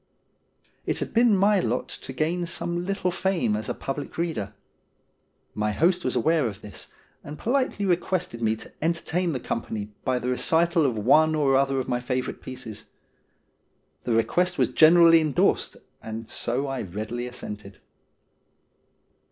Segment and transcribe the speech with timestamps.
[0.83, 4.55] It had been my lot to gain some little fame as a public reader.
[5.53, 6.87] My host was aware of this,
[7.23, 11.77] and politely requested me to entertain the company by the recital of one or other
[11.77, 12.85] of my favourite pieces.
[14.05, 17.79] The request was generally endorsed, and so I readily assented.